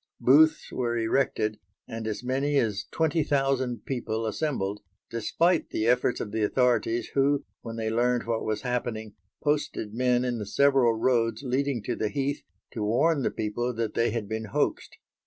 [0.19, 4.79] Booths were erected and as many as twenty thousand people assembled,
[5.11, 10.25] despite the efforts of the authorities who, when they learned what was happening, posted men
[10.25, 12.41] in the several roads leading to the heath
[12.71, 14.97] to warn the people that they had been hoaxed.